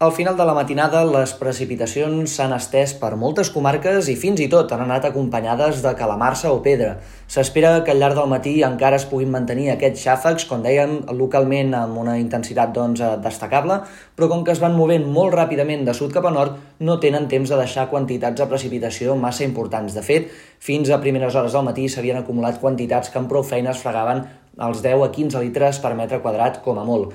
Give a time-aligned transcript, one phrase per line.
[0.00, 4.48] Al final de la matinada, les precipitacions s'han estès per moltes comarques i fins i
[4.50, 6.96] tot han anat acompanyades de calamarsa o pedra.
[7.30, 11.70] S'espera que al llarg del matí encara es puguin mantenir aquests xàfecs, com deien, localment
[11.78, 13.76] amb una intensitat doncs, destacable,
[14.18, 17.30] però com que es van movent molt ràpidament de sud cap a nord, no tenen
[17.30, 19.94] temps de deixar quantitats de precipitació massa importants.
[19.94, 20.26] De fet,
[20.58, 24.26] fins a primeres hores del matí s'havien acumulat quantitats que amb prou feines fregaven
[24.58, 27.14] els 10 a 15 litres per metre quadrat com a molt.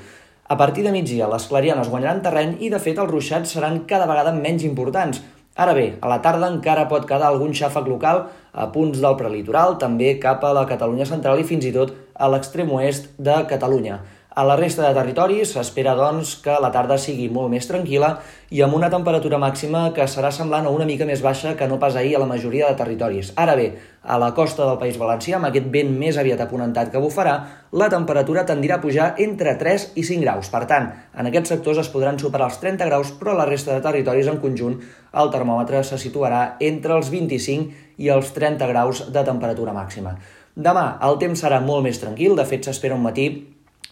[0.52, 4.07] A partir de migdia, les clarianes guanyaran terreny i, de fet, els ruixats seran cada
[4.09, 5.20] vegada menys importants.
[5.53, 9.77] Ara bé, a la tarda encara pot quedar algun xàfec local a punts del prelitoral,
[9.77, 13.99] també cap a la Catalunya central i fins i tot a l'extrem oest de Catalunya.
[14.30, 18.12] A la resta de territoris s'espera, doncs, que la tarda sigui molt més tranquil·la
[18.54, 21.80] i amb una temperatura màxima que serà semblant a una mica més baixa que no
[21.82, 23.34] pas ahir a la majoria de territoris.
[23.42, 23.66] Ara bé,
[24.05, 27.36] a la costa del País Valencià, amb aquest vent més aviat aponentat que bufarà,
[27.74, 30.54] la temperatura tendirà a pujar entre 3 i 5 graus.
[30.54, 33.74] Per tant, en aquests sectors es podran superar els 30 graus, però a la resta
[33.74, 34.77] de territoris en conjunt
[35.10, 40.20] el termòmetre se situarà entre els 25 i els 30 graus de temperatura màxima.
[40.54, 43.32] Demà el temps serà molt més tranquil, de fet s'espera un matí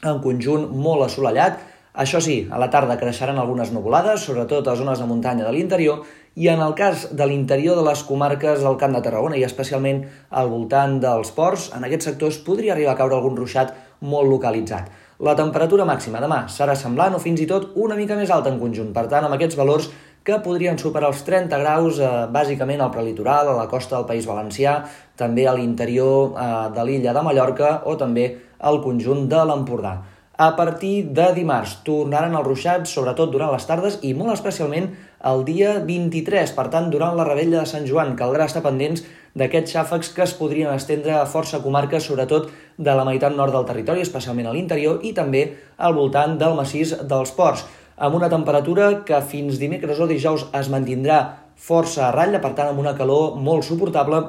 [0.03, 1.59] en conjunt molt assolellat.
[1.97, 6.03] Això sí, a la tarda creixeran algunes nuvolades, sobretot a zones de muntanya de l'interior,
[6.37, 10.03] i en el cas de l'interior de les comarques del Camp de Tarragona i especialment
[10.29, 13.73] al voltant dels ports, en aquests sectors podria arribar a caure algun ruixat
[14.05, 14.91] molt localitzat.
[15.25, 18.59] La temperatura màxima demà serà semblant o fins i tot una mica més alta en
[18.61, 18.91] conjunt.
[18.93, 19.89] Per tant, amb aquests valors
[20.27, 24.27] que podrien superar els 30 graus eh, bàsicament al prelitoral, a la costa del País
[24.27, 24.81] Valencià,
[25.15, 28.27] també a l'interior eh, de l'illa de Mallorca o també
[28.59, 29.95] al conjunt de l'Empordà.
[30.37, 34.91] A partir de dimarts tornaran els ruixats, sobretot durant les tardes i molt especialment
[35.31, 36.51] el dia 23.
[36.53, 39.01] Per tant, durant la rebella de Sant Joan caldrà estar pendents
[39.37, 43.65] d'aquests xàfecs que es podrien estendre a força comarques, sobretot de la meitat nord del
[43.65, 47.65] territori, especialment a l'interior, i també al voltant del massís dels ports,
[47.97, 51.21] amb una temperatura que fins dimecres o dijous es mantindrà
[51.57, 54.21] força a ratlla, per tant amb una calor molt suportable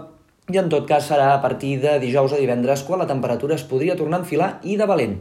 [0.48, 3.66] i en tot cas serà a partir de dijous o divendres quan la temperatura es
[3.68, 5.18] podria tornar a enfilar i de valent.